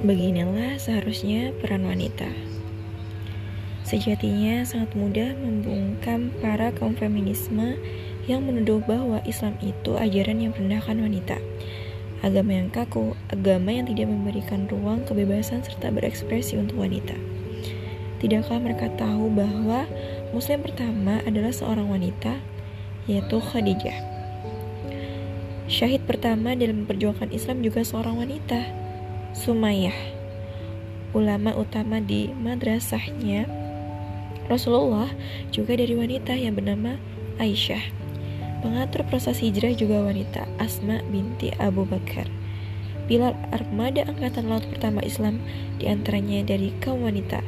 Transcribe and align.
Beginilah 0.00 0.80
seharusnya 0.80 1.52
peran 1.60 1.84
wanita. 1.84 2.24
Sejatinya 3.84 4.64
sangat 4.64 4.96
mudah 4.96 5.36
membungkam 5.36 6.32
para 6.40 6.72
kaum 6.72 6.96
feminisme 6.96 7.76
yang 8.24 8.48
menuduh 8.48 8.80
bahwa 8.80 9.20
Islam 9.28 9.60
itu 9.60 10.00
ajaran 10.00 10.40
yang 10.40 10.56
merendahkan 10.56 10.96
wanita. 10.96 11.36
Agama 12.24 12.48
yang 12.56 12.72
kaku, 12.72 13.12
agama 13.28 13.76
yang 13.76 13.92
tidak 13.92 14.08
memberikan 14.08 14.64
ruang 14.72 15.04
kebebasan 15.04 15.60
serta 15.60 15.92
berekspresi 15.92 16.56
untuk 16.56 16.80
wanita. 16.80 17.20
Tidakkah 18.24 18.56
mereka 18.56 18.88
tahu 18.96 19.28
bahwa 19.28 19.84
muslim 20.32 20.64
pertama 20.64 21.20
adalah 21.28 21.52
seorang 21.52 21.92
wanita, 21.92 22.40
yaitu 23.04 23.36
Khadijah. 23.36 24.00
Syahid 25.68 26.08
pertama 26.08 26.56
dalam 26.56 26.88
memperjuangkan 26.88 27.36
Islam 27.36 27.60
juga 27.60 27.84
seorang 27.84 28.16
wanita, 28.16 28.80
Sumayyah, 29.30 29.94
ulama 31.14 31.54
utama 31.54 32.02
di 32.02 32.34
madrasahnya 32.34 33.46
Rasulullah 34.50 35.06
juga 35.54 35.78
dari 35.78 35.94
wanita 35.94 36.34
yang 36.34 36.58
bernama 36.58 36.98
Aisyah. 37.38 37.78
Pengatur 38.58 39.06
proses 39.06 39.38
hijrah 39.38 39.70
juga 39.78 40.02
wanita 40.02 40.50
Asma 40.58 40.98
binti 41.14 41.54
Abu 41.62 41.86
Bakar. 41.86 42.26
Pilar 43.06 43.38
armada 43.54 44.02
angkatan 44.10 44.50
laut 44.50 44.66
pertama 44.66 44.98
Islam 45.06 45.38
di 45.78 45.86
antaranya 45.86 46.42
dari 46.42 46.74
kaum 46.82 47.06
wanita 47.06 47.38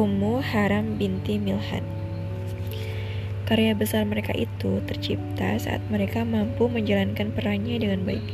Ummu 0.00 0.40
Haram 0.40 0.96
binti 0.96 1.36
Milhan. 1.36 1.84
Karya 3.44 3.76
besar 3.76 4.08
mereka 4.08 4.32
itu 4.32 4.80
tercipta 4.88 5.60
saat 5.60 5.84
mereka 5.92 6.24
mampu 6.24 6.72
menjalankan 6.72 7.36
perannya 7.36 7.76
dengan 7.76 8.08
baik 8.08 8.24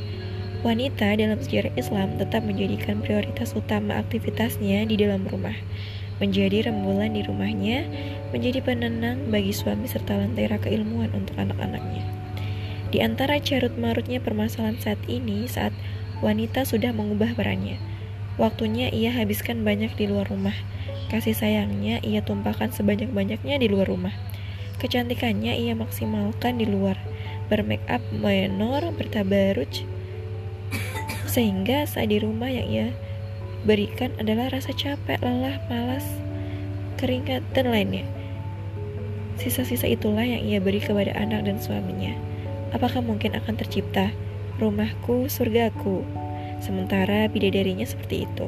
Wanita 0.65 1.13
dalam 1.21 1.37
sejarah 1.37 1.77
Islam 1.77 2.17
tetap 2.17 2.41
menjadikan 2.41 3.05
prioritas 3.05 3.53
utama 3.53 4.01
aktivitasnya 4.01 4.89
di 4.89 4.97
dalam 4.97 5.29
rumah, 5.29 5.53
menjadi 6.25 6.73
rembulan 6.73 7.13
di 7.13 7.21
rumahnya, 7.21 7.85
menjadi 8.33 8.65
penenang 8.65 9.29
bagi 9.29 9.53
suami 9.53 9.85
serta 9.85 10.17
lentera 10.17 10.57
keilmuan 10.57 11.13
untuk 11.13 11.37
anak-anaknya. 11.37 12.01
Di 12.89 13.05
antara 13.05 13.37
carut 13.45 13.77
marutnya 13.77 14.25
permasalahan 14.25 14.81
saat 14.81 14.97
ini, 15.05 15.45
saat 15.45 15.77
wanita 16.25 16.65
sudah 16.65 16.97
mengubah 16.97 17.37
perannya, 17.37 17.77
waktunya 18.41 18.89
ia 18.89 19.13
habiskan 19.13 19.69
banyak 19.69 19.93
di 20.01 20.09
luar 20.09 20.33
rumah, 20.33 20.57
kasih 21.13 21.37
sayangnya 21.37 22.01
ia 22.01 22.25
tumpahkan 22.25 22.73
sebanyak-banyaknya 22.73 23.61
di 23.61 23.69
luar 23.69 23.93
rumah, 23.93 24.17
kecantikannya 24.81 25.61
ia 25.61 25.77
maksimalkan 25.77 26.57
di 26.57 26.65
luar, 26.65 26.97
bermake 27.53 27.85
up 27.93 28.01
menor, 28.17 28.81
bertabaruj, 28.97 29.85
sehingga 31.35 31.83
saat 31.83 32.15
di 32.15 32.23
rumah 32.23 32.47
yang 32.47 32.67
ia 32.71 32.89
berikan 33.67 34.15
adalah 34.23 34.55
rasa 34.55 34.71
capek, 34.71 35.19
lelah, 35.19 35.59
malas, 35.67 36.07
keringat, 36.95 37.43
dan 37.59 37.75
lainnya. 37.75 38.07
Sisa-sisa 39.35 39.91
itulah 39.91 40.23
yang 40.23 40.47
ia 40.47 40.63
beri 40.63 40.79
kepada 40.79 41.11
anak 41.19 41.51
dan 41.51 41.59
suaminya. 41.59 42.15
Apakah 42.71 43.03
mungkin 43.03 43.35
akan 43.35 43.59
tercipta 43.59 44.15
rumahku, 44.63 45.27
surgaku, 45.27 46.07
sementara 46.63 47.27
bidadarinya 47.27 47.83
seperti 47.83 48.31
itu? 48.31 48.47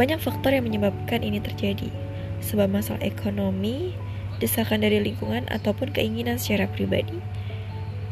Banyak 0.00 0.16
faktor 0.16 0.56
yang 0.56 0.64
menyebabkan 0.64 1.20
ini 1.20 1.44
terjadi, 1.44 1.92
sebab 2.40 2.72
masalah 2.72 3.04
ekonomi, 3.04 3.92
desakan 4.40 4.80
dari 4.80 5.04
lingkungan, 5.04 5.44
ataupun 5.52 5.92
keinginan 5.92 6.40
secara 6.40 6.64
pribadi. 6.72 7.20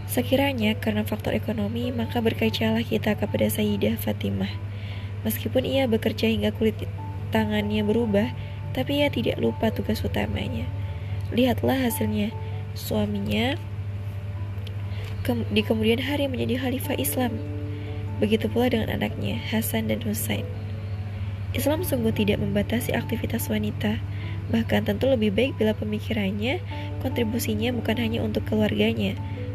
Sekiranya 0.04 0.76
karena 0.76 1.02
faktor 1.02 1.32
ekonomi, 1.32 1.90
maka 1.90 2.20
berkacalah 2.20 2.84
kita 2.84 3.16
kepada 3.16 3.48
Sayyidah 3.48 3.96
Fatimah. 3.98 4.52
Meskipun 5.24 5.64
ia 5.64 5.88
bekerja 5.88 6.28
hingga 6.28 6.52
kulit 6.52 6.76
tangannya 7.32 7.80
berubah, 7.82 8.28
tapi 8.76 9.00
ia 9.00 9.08
tidak 9.08 9.40
lupa 9.40 9.72
tugas 9.72 10.04
utamanya. 10.04 10.68
Lihatlah 11.32 11.88
hasilnya, 11.88 12.30
suaminya 12.76 13.56
di 15.24 15.64
kemudian 15.64 16.04
hari 16.04 16.28
menjadi 16.28 16.60
khalifah 16.60 17.00
Islam. 17.00 17.32
Begitu 18.20 18.46
pula 18.52 18.68
dengan 18.68 18.92
anaknya, 18.92 19.40
Hasan 19.50 19.88
dan 19.88 20.04
Husain. 20.04 20.44
Islam 21.54 21.86
sungguh 21.86 22.12
tidak 22.12 22.42
membatasi 22.42 22.92
aktivitas 22.92 23.46
wanita, 23.46 23.96
bahkan 24.52 24.84
tentu 24.84 25.06
lebih 25.08 25.32
baik 25.32 25.56
bila 25.56 25.72
pemikirannya, 25.72 26.60
kontribusinya 27.00 27.72
bukan 27.72 27.96
hanya 27.96 28.20
untuk 28.26 28.42
keluarganya, 28.44 29.14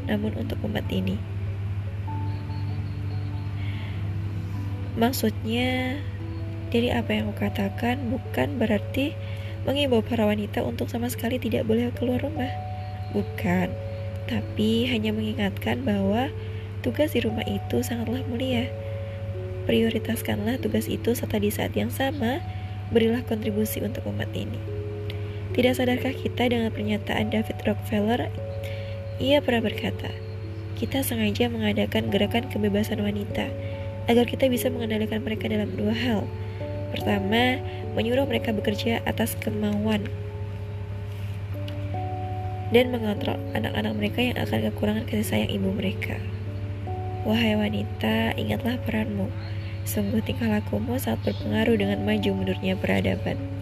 namun 0.10 0.34
untuk 0.34 0.58
umat 0.66 0.84
ini. 0.90 1.22
Maksudnya, 4.98 6.02
dari 6.74 6.90
apa 6.90 7.14
yang 7.14 7.32
aku 7.32 7.46
katakan 7.46 8.12
bukan 8.12 8.58
berarti 8.58 9.16
mengimbau 9.64 10.02
para 10.02 10.26
wanita 10.26 10.66
untuk 10.66 10.90
sama 10.90 11.08
sekali 11.08 11.38
tidak 11.38 11.70
boleh 11.70 11.94
keluar 11.96 12.20
rumah. 12.20 12.50
Bukan, 13.16 13.70
tapi 14.28 14.90
hanya 14.90 15.14
mengingatkan 15.14 15.86
bahwa 15.86 16.34
tugas 16.82 17.14
di 17.14 17.24
rumah 17.24 17.46
itu 17.48 17.86
sangatlah 17.86 18.26
mulia. 18.28 18.68
Prioritaskanlah 19.70 20.58
tugas 20.60 20.90
itu 20.90 21.14
serta 21.14 21.38
di 21.38 21.54
saat 21.54 21.78
yang 21.78 21.94
sama 21.94 22.42
berilah 22.90 23.22
kontribusi 23.26 23.80
untuk 23.86 24.06
umat 24.10 24.30
ini. 24.34 24.58
Tidak 25.54 25.74
sadarkah 25.74 26.14
kita 26.14 26.50
dengan 26.50 26.70
pernyataan 26.74 27.30
David 27.34 27.58
Rockefeller 27.66 28.30
ia 29.20 29.44
pernah 29.44 29.60
berkata, 29.60 30.10
kita 30.80 31.04
sengaja 31.04 31.52
mengadakan 31.52 32.08
gerakan 32.08 32.48
kebebasan 32.48 33.04
wanita 33.04 33.52
agar 34.08 34.26
kita 34.26 34.48
bisa 34.48 34.72
mengendalikan 34.72 35.20
mereka 35.22 35.52
dalam 35.52 35.70
dua 35.76 35.92
hal. 35.92 36.24
Pertama, 36.96 37.60
menyuruh 37.94 38.26
mereka 38.26 38.56
bekerja 38.56 39.04
atas 39.04 39.36
kemauan 39.38 40.08
dan 42.70 42.94
mengontrol 42.94 43.38
anak-anak 43.58 43.94
mereka 43.98 44.20
yang 44.24 44.38
akan 44.40 44.72
kekurangan 44.72 45.06
kasih 45.10 45.28
sayang 45.28 45.52
ibu 45.52 45.70
mereka. 45.74 46.18
Wahai 47.28 47.60
wanita, 47.60 48.40
ingatlah 48.40 48.80
peranmu. 48.88 49.28
Sungguh 49.84 50.22
tingkah 50.24 50.48
lakumu 50.48 50.96
sangat 51.02 51.34
berpengaruh 51.34 51.76
dengan 51.76 52.06
maju 52.06 52.30
mundurnya 52.32 52.78
peradaban. 52.78 53.59